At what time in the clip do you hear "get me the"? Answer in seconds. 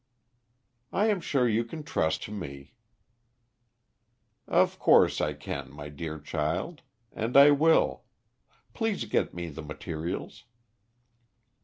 9.05-9.61